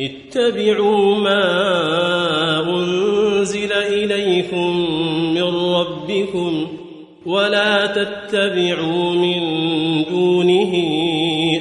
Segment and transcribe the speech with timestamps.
[0.00, 1.40] اتبعوا ما
[2.70, 4.90] أنزل إليكم
[5.34, 5.42] من
[5.74, 6.68] ربكم
[7.26, 9.40] ولا تتبعوا من
[10.10, 10.72] دونه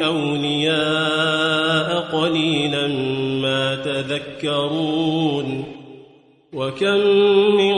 [0.06, 2.88] أولياء قليلا
[3.42, 5.64] ما تذكرون
[6.54, 6.98] وكم
[7.58, 7.74] من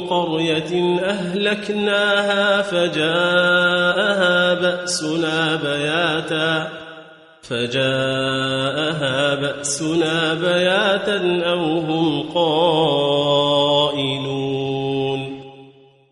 [0.00, 6.79] قرية أهلكناها فجاءها بأسنا بياتا
[7.50, 13.50] فجاءها بأسنا بياتا أو هم قائلون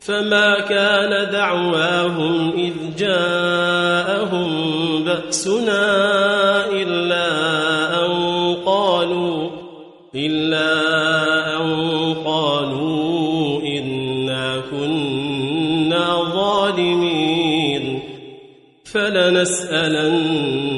[0.01, 4.49] فما كان دعواهم إذ جاءهم
[5.05, 5.87] بأسنا
[6.67, 7.27] إلا
[8.07, 8.13] أن
[8.67, 9.51] قالوا
[10.15, 10.71] إلا
[11.61, 11.71] أن
[12.25, 18.01] قالوا إنا كنا ظالمين
[18.85, 20.78] فلنسألن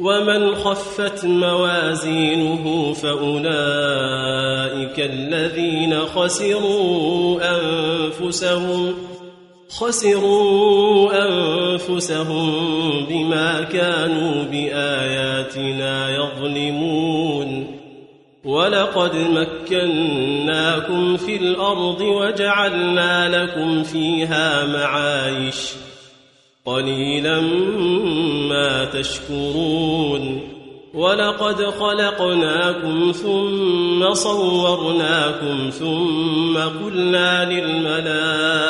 [0.00, 3.50] ومن خفت موازينه فأولئك
[5.00, 8.94] الذين خسروا أنفسهم
[9.68, 12.52] خسروا أنفسهم
[13.08, 17.66] بما كانوا بآياتنا يظلمون.
[18.44, 25.85] ولقد مكناكم في الأرض وجعلنا لكم فيها معايش.
[26.66, 27.40] قليلا
[28.48, 30.40] ما تشكرون
[30.94, 38.66] ولقد خلقناكم ثم صورناكم ثم قلنا للملائكة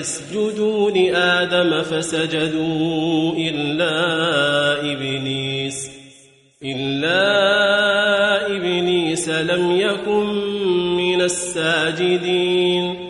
[0.00, 3.92] اسجدوا لآدم فسجدوا إلا
[4.92, 5.90] إبليس
[6.62, 7.26] إلا
[8.56, 10.26] إبليس لم يكن
[10.96, 13.09] من الساجدين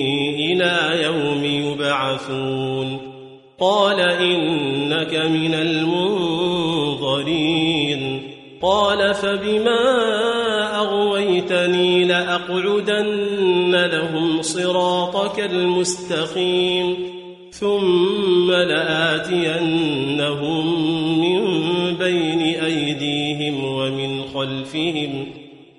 [0.61, 2.97] إلى يوم يبعثون.
[3.59, 6.71] قال إنك من المنظرين.
[8.61, 9.81] قال فبما
[10.75, 16.95] أغويتني لأقعدن لهم صراطك المستقيم.
[17.51, 19.61] ثم لآتينهم
[21.21, 21.41] من
[21.95, 25.25] بين أيديهم ومن خلفهم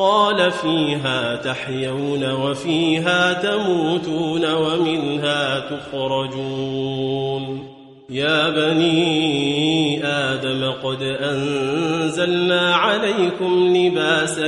[0.00, 7.68] قال فيها تحيون وفيها تموتون ومنها تخرجون.
[8.10, 14.46] يا بني آدم قد أنزلنا عليكم لباسا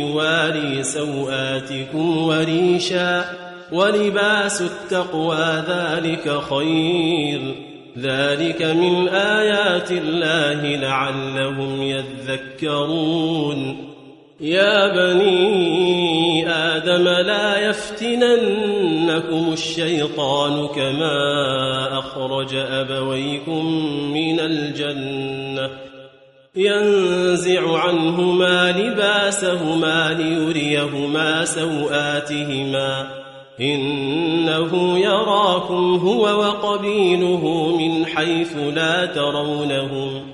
[0.00, 3.24] يواري سوآتكم وريشا
[3.72, 7.54] ولباس التقوى ذلك خير.
[7.98, 13.93] ذلك من آيات الله لعلهم يذكرون.
[14.44, 23.66] يا بني آدم لا يفتننكم الشيطان كما أخرج أبويكم
[24.12, 25.70] من الجنة.
[26.56, 33.08] ينزع عنهما لباسهما ليريهما سوآتهما.
[33.60, 40.33] إنه يراكم هو وقبيله من حيث لا ترونهم.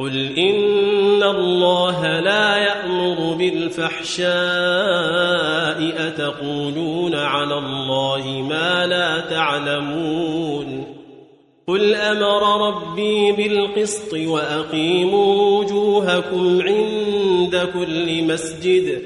[0.00, 4.28] قل إن الله لا يأمر بالفحشاء
[6.08, 10.84] أتقولون على الله ما لا تعلمون
[11.68, 19.02] قل أمر ربي بالقسط وأقيموا وجوهكم عند كل مسجد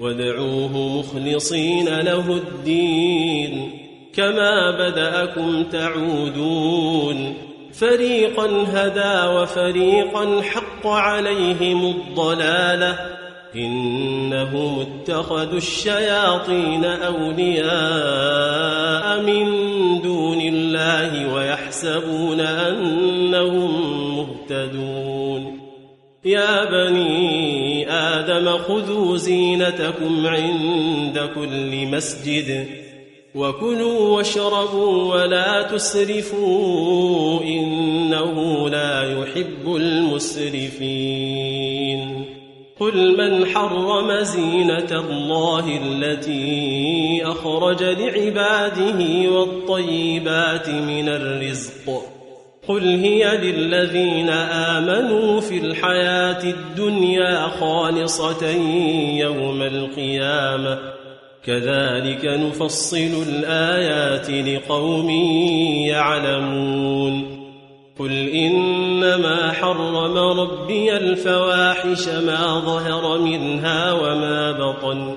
[0.00, 3.70] وادعوه مخلصين له الدين
[4.12, 7.34] كما بدأكم تعودون
[7.78, 12.98] فريقا هدى وفريقا حق عليهم الضلاله
[13.56, 17.62] إنهم اتخذوا الشياطين أولياء
[19.22, 19.44] من
[20.02, 23.70] دون الله ويحسبون أنهم
[24.16, 25.60] مهتدون.
[26.24, 32.66] يا بني آدم خذوا زينتكم عند كل مسجد
[33.34, 41.04] وكلوا واشربوا ولا تسرفوا إنه لا يحب المسرفين.
[42.80, 52.02] قل من حرم زينة الله التي أخرج لعباده والطيبات من الرزق.
[52.68, 58.50] قل هي للذين آمنوا في الحياة الدنيا خالصة
[59.18, 60.93] يوم القيامة.
[61.46, 65.10] كذلك نفصل الآيات لقوم
[65.86, 67.44] يعلمون.
[67.98, 75.16] قل إنما حرم ربي الفواحش ما ظهر منها وما بطن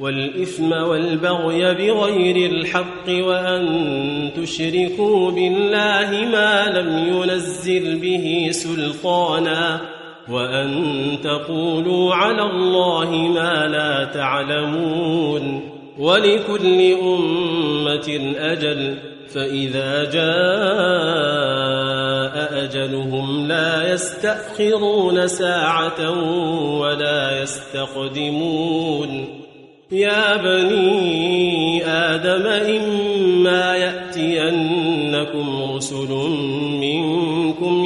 [0.00, 9.91] والإثم والبغي بغير الحق وأن تشركوا بالله ما لم ينزل به سلطانا.
[10.30, 15.60] وأن تقولوا على الله ما لا تعلمون
[15.98, 18.98] ولكل أمة أجل
[19.34, 20.22] فإذا جاء
[22.64, 26.10] أجلهم لا يستأخرون ساعة
[26.78, 29.42] ولا يستقدمون.
[29.92, 36.10] يا بني آدم إما يأتينكم رسل
[36.80, 36.91] منكم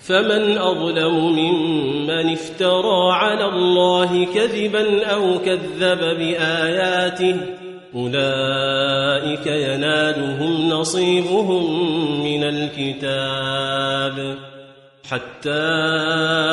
[0.00, 7.36] فمن أظلم ممن افترى على الله كذبا أو كذب بآياته
[7.94, 11.64] أولئك ينالهم نصيبهم
[12.24, 14.36] من الكتاب
[15.10, 15.50] حتى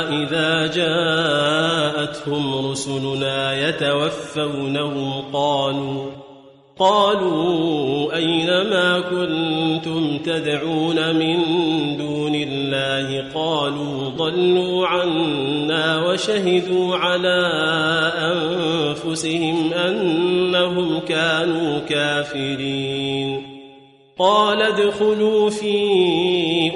[0.10, 6.12] إذا جاءتهم رسلنا يتوفونهم قالوا
[6.80, 11.38] قالوا أين ما كنتم تدعون من
[11.98, 17.52] دون الله قالوا ضلوا عنا وشهدوا على
[18.18, 23.58] أنفسهم أنهم كانوا كافرين.
[24.20, 25.78] قال ادخلوا في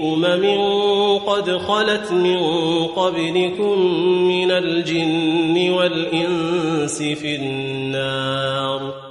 [0.03, 2.39] أمم قد خلت من
[2.87, 3.79] قبلكم
[4.27, 9.10] من الجن والإنس في النار.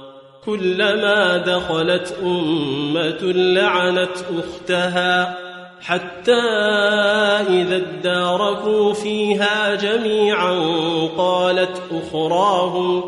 [0.51, 5.37] كلما دخلت أمة لعنت أختها
[5.81, 6.41] حتى
[7.49, 10.53] إذا اداركوا فيها جميعا
[11.17, 13.03] قالت أخراهم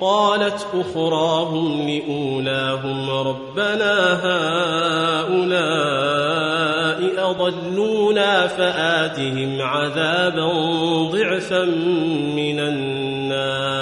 [0.00, 5.62] قالت أخراهم لأولاهم ربنا هؤلاء
[7.30, 10.52] أضلونا فآتهم عذابا
[11.12, 11.64] ضعفا
[12.36, 13.81] من النار.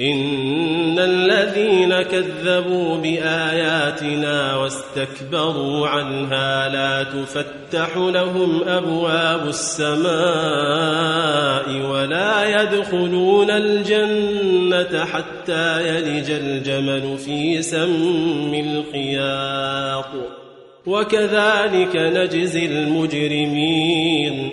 [0.00, 10.12] إن الذين كذبوا بآياتنا واستكبروا عنها لا تفتح لهم أبواب السماء
[11.90, 20.10] ولا يدخلون الجنة حتى يلج الجمل في سم الخياط.
[20.86, 24.52] وكذلك نجزي المجرمين.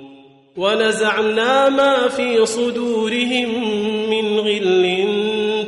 [0.57, 3.49] ونزعنا ما في صدورهم
[4.09, 5.07] من غل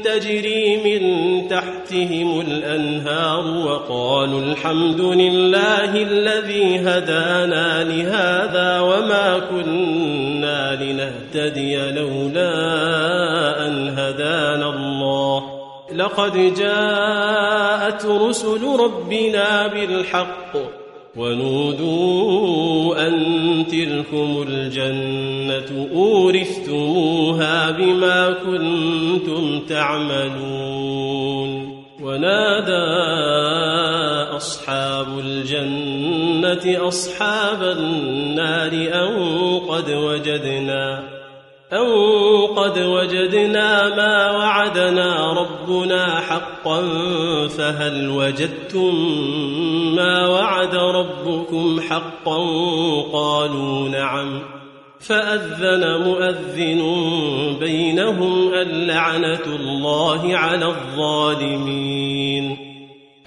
[0.03, 1.03] تجري من
[1.47, 12.53] تحتهم الأنهار وقالوا الحمد لله الذي هدانا لهذا وما كنا لنهتدي لولا
[13.67, 15.43] أن هدانا الله.
[15.95, 20.82] لقد جاءت رسل ربنا بالحق
[21.17, 23.15] ونودوا أن
[23.67, 31.03] تلكم الجنة أورثتموها بما كنتم تعملون
[32.01, 32.83] ونادى
[34.35, 41.12] أصحاب الجنة أصحاب النار أن قد وجدنا
[41.71, 41.87] أن
[42.55, 46.81] قد وجدنا ما وعدنا ربنا حقا
[47.47, 48.95] فهل وجدتم
[49.95, 52.37] ما وعد ربكم حقا
[53.13, 54.41] قالوا نعم
[54.99, 56.81] فأذن مؤذن
[57.59, 62.23] بينهم اللعنة الله على الظالمين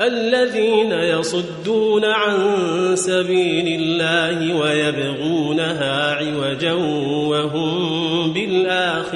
[0.01, 2.37] الذين يصدون عن
[2.97, 6.73] سبيل الله ويبغونها عوجا
[7.29, 8.16] وهم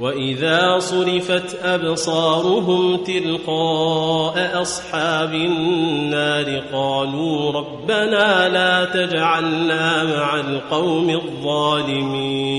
[0.00, 12.50] وإذا صرفت أبصارهم تلقاء أصحاب النار قالوا ربنا لا تجعلنا مع القوم الظالمين.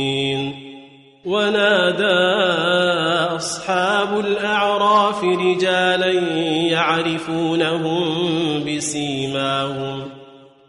[1.26, 2.06] ونادى
[3.36, 6.12] أصحاب الأعراف رجالا
[6.72, 8.04] يعرفونهم
[8.64, 10.11] بسيماهم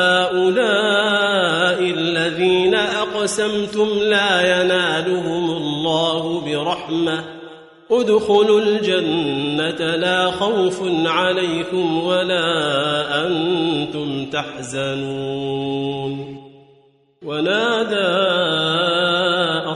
[1.80, 7.24] الذين أقسمتم لا ينالهم الله برحمة
[7.92, 15.68] ادخلوا الجنة لا خوف عليكم ولا أنتم تحزنون
[17.26, 18.57] ونادى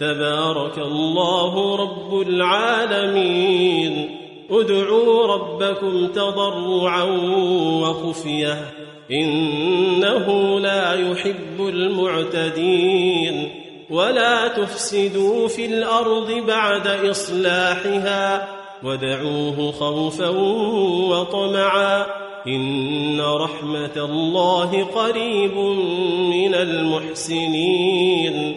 [0.00, 4.16] تبارك الله رب العالمين.
[4.50, 7.04] ادعوا ربكم تضرعا
[7.82, 8.58] وخفية.
[9.10, 13.48] إنه لا يحب المعتدين.
[13.90, 18.48] ولا تفسدوا في الأرض بعد إصلاحها.
[18.82, 20.28] ودعوه خوفا
[21.10, 22.06] وطمعا.
[22.46, 25.56] إن رحمة الله قريب
[26.30, 28.56] من المحسنين.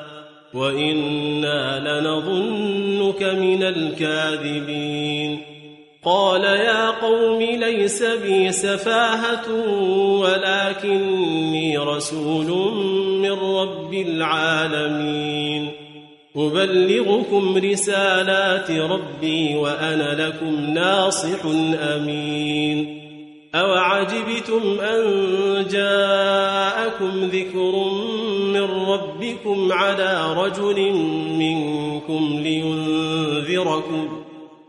[0.53, 5.41] وإنا لنظنك من الكاذبين
[6.03, 9.51] قال يا قوم ليس بي سفاهة
[10.19, 12.75] ولكني رسول
[13.21, 15.71] من رب العالمين
[16.35, 21.45] أبلغكم رسالات ربي وأنا لكم ناصح
[21.95, 23.01] أمين
[23.55, 25.03] أوعجبتم أن
[25.71, 27.91] جاءكم ذكر
[28.61, 30.93] من ربكم على رجل
[31.37, 34.09] منكم لينذركم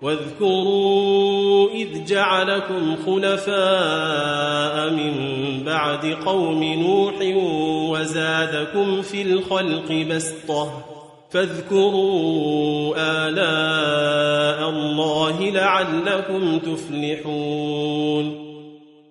[0.02, 5.14] واذكروا إذ جعلكم خلفاء من
[5.64, 7.14] بعد قوم نوح
[7.92, 10.84] وزادكم في الخلق بسطة
[11.30, 18.41] فاذكروا آلاء الله لعلكم تفلحون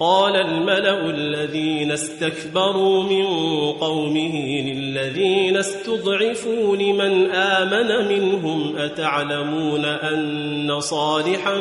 [0.00, 3.26] قال الملأ الذين استكبروا من
[3.72, 11.56] قومه للذين استضعفوا لمن آمن منهم أتعلمون أن صالحا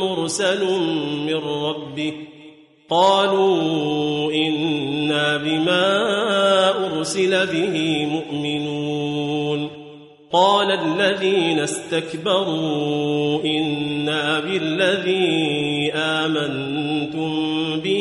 [0.00, 0.64] مرسل
[1.26, 2.12] من ربه
[2.90, 6.06] قالوا إنا بما
[6.86, 9.68] أرسل به مؤمنون
[10.32, 17.41] قال الذين استكبروا إنا بالذي آمنتم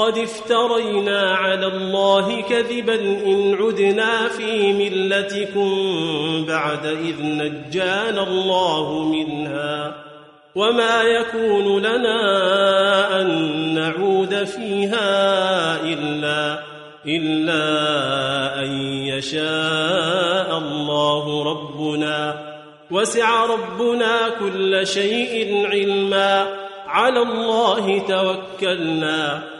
[0.00, 5.70] قد افترينا على الله كذبا إن عدنا في ملتكم
[6.48, 9.94] بعد إذ نجانا الله منها
[10.54, 12.20] وما يكون لنا
[13.20, 13.28] أن
[13.74, 16.62] نعود فيها إلا
[17.06, 17.64] إلا
[18.62, 18.70] أن
[19.06, 22.34] يشاء الله ربنا
[22.90, 26.46] وسع ربنا كل شيء علما
[26.86, 29.59] على الله توكلنا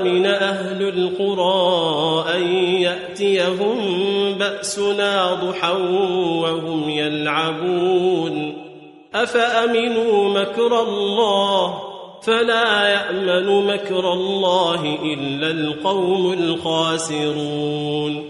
[0.00, 3.78] أوأمن أهل القرى أن يأتيهم
[4.38, 5.72] بأسنا ضحى
[6.42, 8.56] وهم يلعبون.
[9.14, 11.82] أفأمنوا مكر الله؟
[12.22, 18.29] فلا يأمن مكر الله إلا القوم الخاسرون.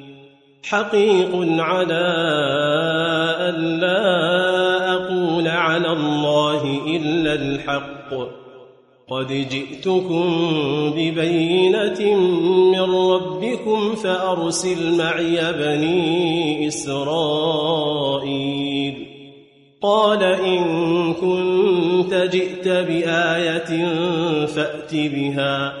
[0.63, 2.15] حقيق على
[3.39, 8.13] أن لا أقول على الله إلا الحق.
[9.09, 10.25] قد جئتكم
[10.95, 12.15] ببينة
[12.71, 17.91] من ربكم فأرسل معي بني إسرائيل.
[19.81, 20.63] قال إن
[21.13, 23.85] كنت جئت بآية
[24.45, 25.80] فأت بها.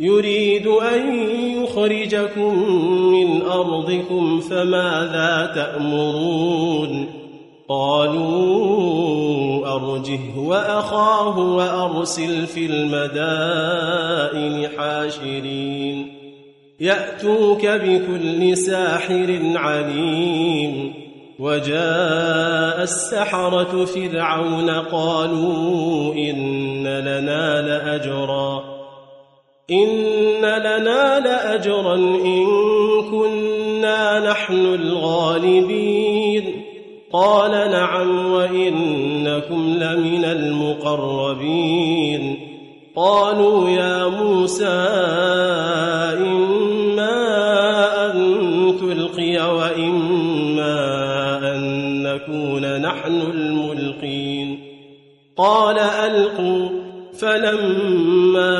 [0.00, 1.14] يريد أن
[1.62, 2.68] يخرجكم
[3.12, 7.06] من أرضكم فماذا تأمرون؟
[7.68, 16.12] قالوا أرجه وأخاه وأرسل في المدائن حاشرين.
[16.80, 20.94] يأتوك بكل ساحر عليم.
[21.38, 28.79] وجاء السحرة فرعون قالوا إن لنا لأجرا.
[29.70, 32.46] إن لنا لأجرا إن
[33.10, 36.44] كنا نحن الغالبين.
[37.12, 42.36] قال نعم وإنكم لمن المقربين.
[42.96, 44.88] قالوا يا موسى
[46.18, 47.20] إما
[48.06, 48.36] أن
[48.80, 50.76] تلقي وإما
[51.54, 51.62] أن
[52.02, 54.58] نكون نحن الملقين.
[55.36, 56.79] قال ألقوا
[57.20, 58.56] فلما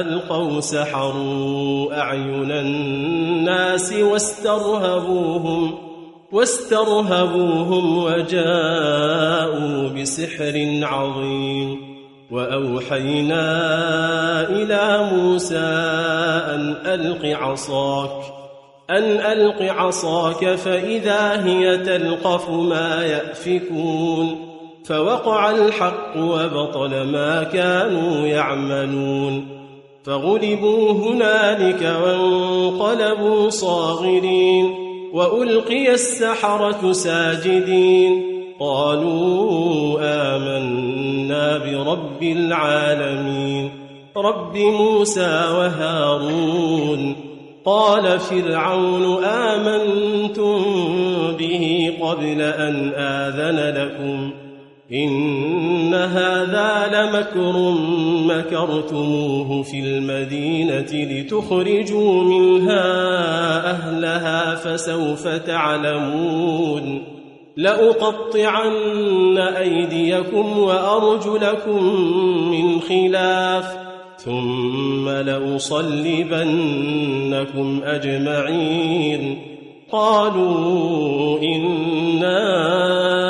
[0.00, 5.78] ألقوا سحروا أعين الناس واسترهبوهم
[6.32, 11.90] واسترهبوهم وجاءوا بسحر عظيم.
[12.30, 13.42] وأوحينا
[14.48, 15.58] إلى موسى
[16.54, 18.22] أن ألق عصاك
[18.90, 24.49] أن ألق عصاك فإذا هي تلقف ما يأفكون.
[24.84, 29.60] فوقع الحق وبطل ما كانوا يعملون
[30.04, 34.74] فغلبوا هنالك وانقلبوا صاغرين
[35.12, 38.22] وألقي السحرة ساجدين
[38.60, 43.70] قالوا آمنا برب العالمين
[44.16, 47.16] رب موسى وهارون
[47.64, 50.62] قال فرعون آمنتم
[51.38, 54.30] به قبل أن آذن لكم
[54.92, 57.74] إن هذا لمكر
[58.26, 62.80] مكرتموه في المدينة لتخرجوا منها
[63.70, 67.02] أهلها فسوف تعلمون
[67.56, 71.84] لأقطعن أيديكم وأرجلكم
[72.50, 73.76] من خلاف
[74.16, 76.20] ثم لأصلبنكم
[77.84, 79.38] أجمعين
[79.92, 83.29] قالوا إنا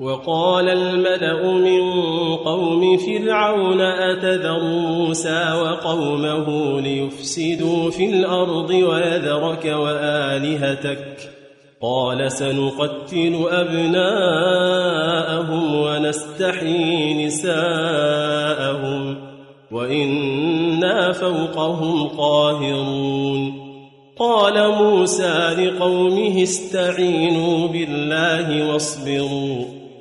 [0.00, 1.82] وقال الملأ من
[2.36, 11.30] قوم فرعون أتذر موسى وقومه ليفسدوا في الأرض ويذرك وآلهتك؟
[11.82, 14.04] قال سنقتل أبناءهم
[15.74, 19.16] ونستحيي نساءهم
[19.72, 23.70] وإنا فوقهم قاهرون.
[24.18, 29.79] قال موسى لقومه استعينوا بالله واصبروا.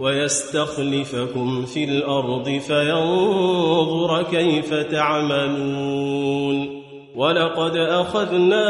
[0.00, 6.80] ويستخلفكم في الأرض فينظر كيف تعملون
[7.14, 8.66] ولقد أخذنا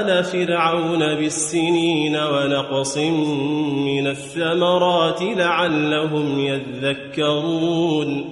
[0.00, 8.24] آل فرعون بالسنين ونقص من الثمرات لعلهم يذكرون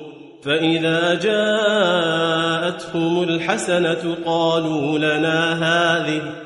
[0.42, 6.45] فإذا جاءتهم الحسنة قالوا لنا هذه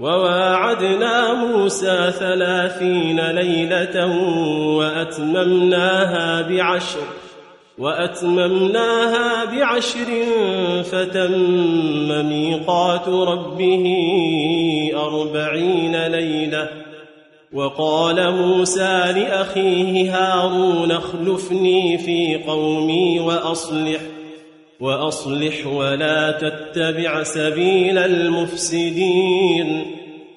[0.00, 4.06] وواعدنا موسى ثلاثين ليلة
[4.76, 7.06] وأتممناها بعشر
[7.78, 10.24] وأتممناها بعشر
[10.82, 13.84] فتم ميقات ربه
[14.94, 16.68] أربعين ليلة.
[17.52, 24.00] وقال موسى لأخيه هارون اخلفني في قومي وأصلح.
[24.80, 29.82] وأصلح ولا تتبع سبيل المفسدين.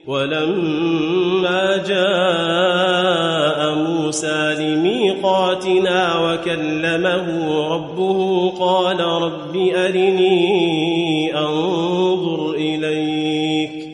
[0.07, 13.89] ولما جاء موسى لميقاتنا وكلمه ربه قال رب أرني أنظر إليك.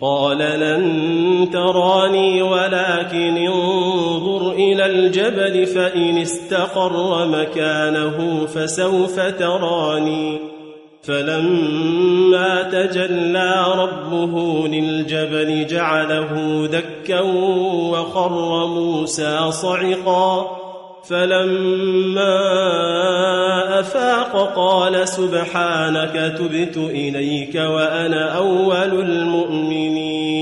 [0.00, 3.51] قال لن تراني ولكن انظر
[4.72, 10.38] إلى الجبل فإن استقر مكانه فسوف تراني
[11.02, 17.20] فلما تجلى ربه للجبل جعله دكا
[17.90, 20.58] وخر موسى صعقا
[21.08, 22.40] فلما
[23.80, 30.41] أفاق قال سبحانك تبت إليك وأنا أول المؤمنين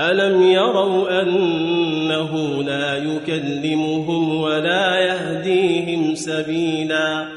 [0.00, 7.28] ألم يروا أنه لا يكلمهم ولا يهديهم سبيلا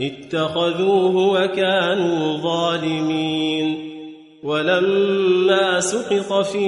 [0.00, 3.90] اتخذوه وكانوا ظالمين
[4.42, 6.66] ولما سقط في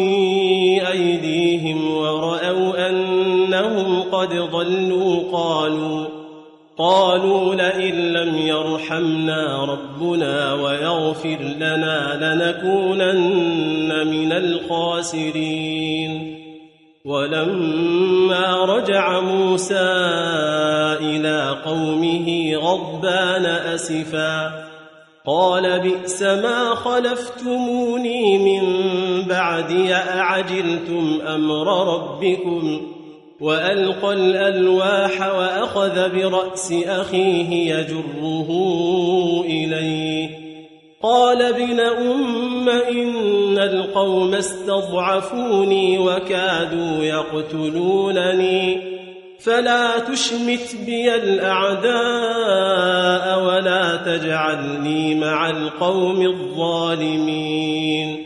[0.92, 6.15] أيديهم ورأوا أنهم قد ضلوا قالوا
[6.78, 16.36] قالوا لئن لم يرحمنا ربنا ويغفر لنا لنكونن من الخاسرين.
[17.04, 19.88] ولما رجع موسى
[21.00, 24.66] إلى قومه غضبان أسفاً
[25.26, 28.62] قال بئس ما خلفتموني من
[29.28, 32.80] بعدي أعجلتم أمر ربكم؟
[33.40, 38.48] وألقى الألواح وأخذ برأس أخيه يجره
[39.46, 40.30] إليه.
[41.02, 48.96] قال ابن أم إن القوم استضعفوني وكادوا يقتلونني.
[49.40, 51.94] فلا تشمت بي الأعداء
[53.44, 58.25] ولا تجعلني مع القوم الظالمين.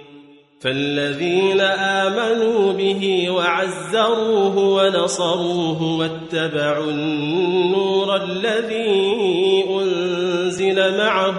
[0.61, 11.37] فالذين آمنوا به وعزروه ونصروه واتبعوا النور الذي أنزل معه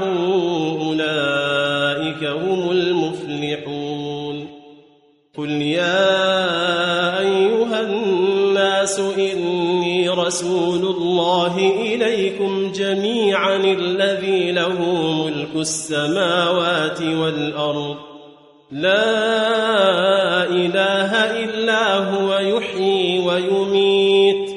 [0.81, 4.49] أولئك هم المفلحون.
[5.39, 18.12] قل يا أيها الناس إني رسول الله إليكم جميعا الذي له ملك السماوات والأرض.
[18.73, 24.51] لا إله إلا هو يحيي ويميت.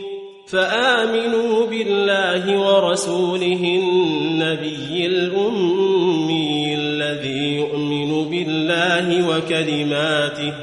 [0.48, 10.54] فآمنوا بالله ورسوله النبي الأمي الذي يؤمن بالله وكلماته.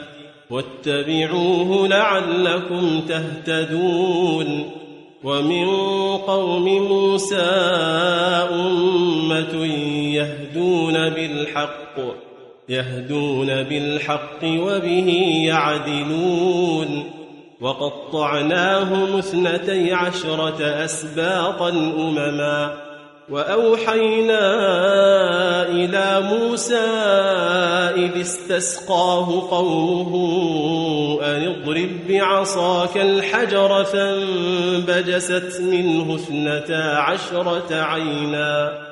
[0.50, 4.70] واتبعوه لعلكم تهتدون.
[5.24, 5.66] ومن
[6.16, 7.50] قوم موسى
[8.50, 9.66] أمة
[10.14, 12.21] يهدون بالحق.
[12.72, 17.04] يهدون بالحق وبه يعدلون
[17.60, 22.74] وقطعناهم اثنتي عشرة أسباطا أمما
[23.30, 24.42] وأوحينا
[25.68, 26.86] إلى موسى
[27.96, 30.12] إذ استسقاه قومه
[31.22, 38.91] أن اضرب بعصاك الحجر فانبجست منه اثنتا عشرة عينا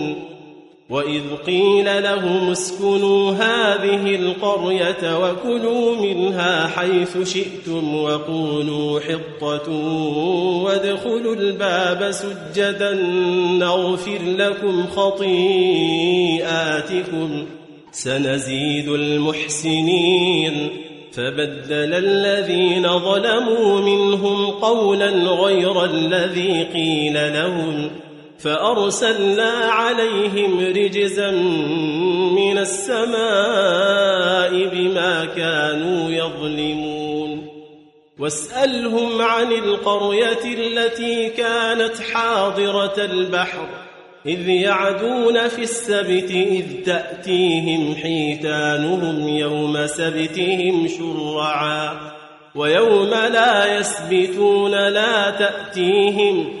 [0.91, 9.71] وإذ قيل لهم اسكنوا هذه القرية وكلوا منها حيث شئتم وقولوا حطة
[10.63, 12.93] وادخلوا الباب سجدا
[13.59, 16.25] نغفر لكم خطيئاتكم
[17.91, 20.69] سنزيد المحسنين
[21.11, 27.89] فبدل الذين ظلموا منهم قولا غير الذي قيل لهم
[28.43, 31.31] فأرسلنا عليهم رجزا
[32.31, 34.09] من السماء
[34.67, 37.11] بما كانوا يظلمون.
[38.19, 43.67] واسألهم عن القرية التي كانت حاضرة البحر
[44.25, 52.11] إذ يعدون في السبت إذ تأتيهم حيتانهم يوم سبتهم شرعا
[52.55, 56.60] ويوم لا يسبتون لا تأتيهم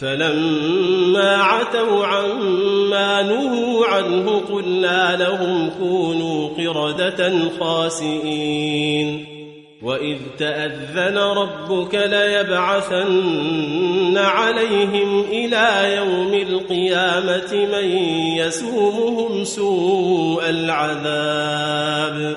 [0.00, 9.26] فلما عتوا عما نهوا عنه قلنا لهم كونوا قردة خاسئين.
[9.82, 13.08] وإذ تأذن ربك ليبعثن
[14.18, 17.90] عليهم إلى يوم القيامة من
[18.36, 22.36] يسومهم سوء العذاب.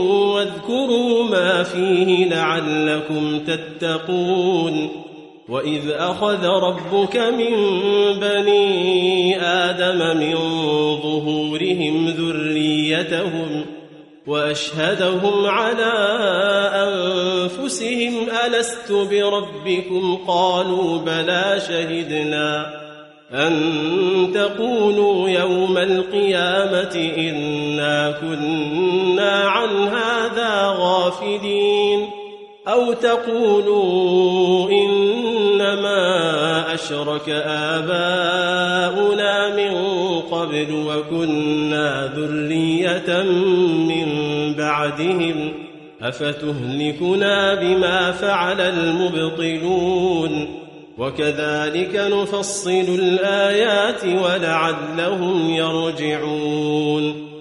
[0.71, 4.89] واذكروا ما فيه لعلكم تتقون
[5.49, 7.55] وإذ أخذ ربك من
[8.19, 10.35] بني آدم من
[11.01, 13.65] ظهورهم ذريتهم
[14.27, 15.93] وأشهدهم على
[16.73, 18.13] أنفسهم
[18.45, 22.80] ألست بربكم؟ قالوا بلى شهدنا.
[23.33, 32.07] أن تقولوا يوم القيامة إنا كنا عن هذا غافلين
[32.67, 39.75] أو تقولوا إنما أشرك آباؤنا من
[40.31, 43.23] قبل وكنا ذرية
[43.87, 44.07] من
[44.57, 45.53] بعدهم
[46.01, 50.60] أفتهلكنا بما فعل المبطلون
[51.01, 57.31] وكذلك نفصل الآيات ولعلهم يرجعون.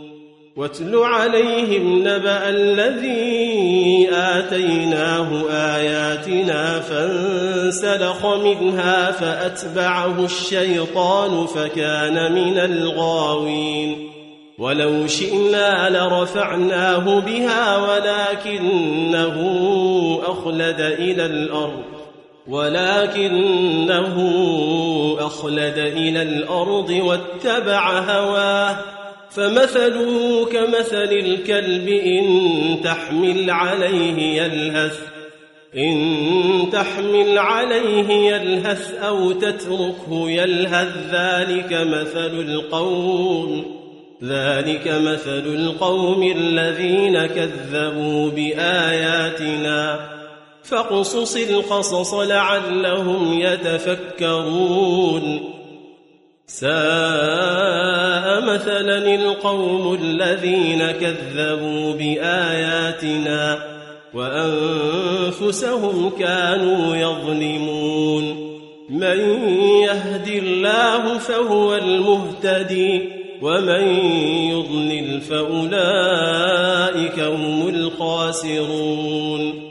[0.56, 14.11] واتل عليهم نبأ الذي آتيناه آياتنا فانسلخ منها فأتبعه الشيطان فكان من الغاوين.
[14.58, 19.36] ولو شئنا لرفعناه بها ولكنه
[20.26, 21.99] أخلد إلى الأرض.
[22.51, 24.16] ولكنه
[25.20, 28.76] أخلد إلى الأرض واتبع هواه
[29.30, 32.26] فمثله كمثل الكلب إن
[32.84, 34.98] تحمل عليه يلهث
[35.76, 43.80] إن تحمل عليه يلهث أو تتركه يلهث ذلك مثل القوم
[44.24, 50.20] ذلك مثل القوم الذين كذبوا بآياتنا.
[50.64, 55.40] فاقصص القصص لعلهم يتفكرون.
[56.46, 56.70] ساء
[58.40, 63.58] مثلا القوم الذين كذبوا بآياتنا
[64.14, 68.50] وأنفسهم كانوا يظلمون.
[68.90, 69.48] من
[69.82, 73.82] يهد الله فهو المهتدي ومن
[74.50, 79.70] يضلل فأولئك هم الخاسرون.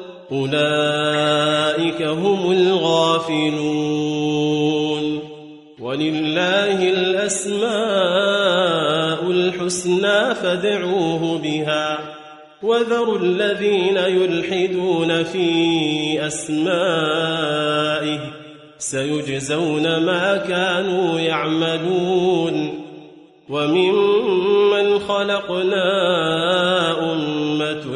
[0.31, 3.91] أولئك هم الغافلون
[5.79, 7.71] ولله الأسماء
[9.31, 11.99] الحسنى فادعوه بها
[12.63, 18.19] وذروا الذين يلحدون في أسمائه
[18.77, 22.81] سيجزون ما كانوا يعملون
[23.49, 25.83] وممن خلقنا
[27.13, 27.95] أمة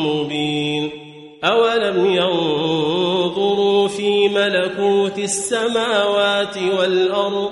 [1.43, 7.51] أولم ينظروا في ملكوت السماوات والأرض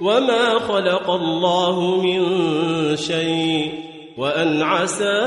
[0.00, 2.26] وما خلق الله من
[2.96, 3.72] شيء
[4.18, 5.18] وأن عسى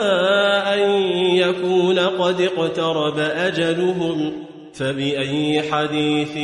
[0.73, 0.79] أن
[1.35, 4.33] يكون قد اقترب أجلهم
[4.73, 6.37] فبأي حديث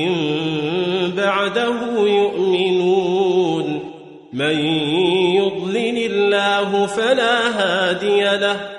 [1.17, 3.79] بعده يؤمنون
[4.33, 4.59] من
[5.35, 8.78] يضلل الله فلا هادي له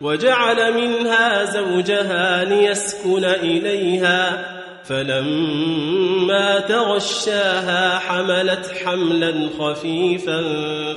[0.00, 4.50] وجعل منها زوجها ليسكن إليها
[4.84, 10.42] فلما تغشاها حملت حملا خفيفا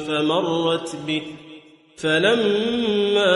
[0.07, 1.21] فمرت به.
[1.97, 3.29] فلما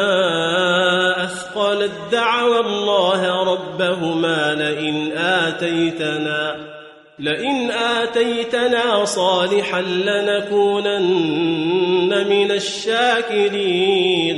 [1.24, 6.56] أثقلت دعوى الله ربهما لئن آتيتنا
[7.20, 11.08] لئن آتيتنا صالحا لنكونن
[12.30, 14.38] من الشاكرين.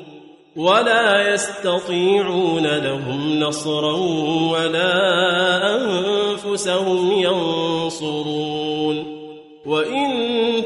[0.55, 3.97] ولا يستطيعون لهم نصرا
[4.51, 4.95] ولا
[5.75, 9.21] أنفسهم ينصرون.
[9.65, 10.09] وإن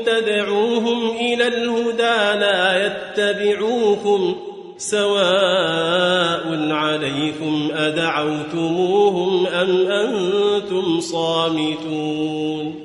[0.06, 4.36] تدعوهم إلى الهدى لا يتبعوكم
[4.78, 12.76] سواء عليكم أدعوتموهم أم أنتم صامتون.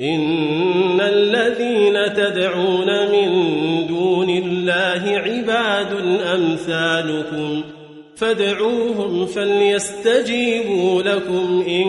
[0.00, 3.01] إن الذين تدعون
[6.34, 7.62] أمثالكم
[8.16, 11.84] فادعوهم فليستجيبوا لكم إن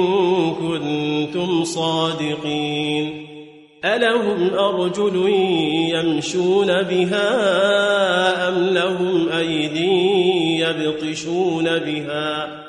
[0.56, 3.28] كنتم صادقين
[3.86, 5.30] ألهم أرجل
[5.94, 7.30] يمشون بها
[8.50, 12.64] أم لهم أيدي يبطشون بها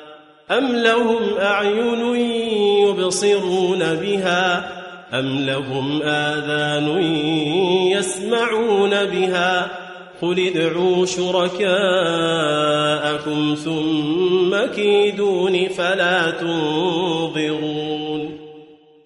[0.51, 2.15] أم لهم أعين
[2.87, 4.71] يبصرون بها
[5.13, 7.01] أم لهم آذان
[7.91, 9.84] يسمعون بها
[10.21, 11.65] قل ادعوا شركاءكم
[13.55, 17.85] ثم كيدون فلا تنظرون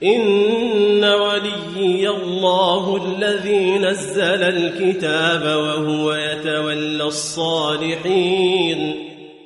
[0.04, 8.96] إن وليي الله الذي نزل الكتاب وهو يتولى الصالحين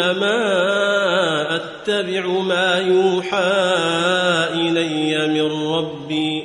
[0.00, 3.38] إنما أتبع ما يوحى
[4.52, 6.42] إلي من ربي.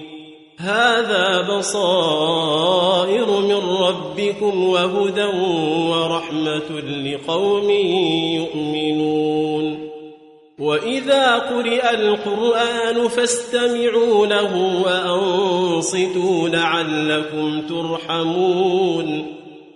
[0.57, 5.25] هذا بصائر من ربكم وهدى
[5.89, 7.69] ورحمة لقوم
[8.35, 9.89] يؤمنون.
[10.59, 19.25] وإذا قرئ القرآن فاستمعوا له وأنصتوا لعلكم ترحمون.